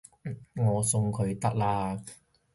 [0.55, 2.03] 我送佢得喇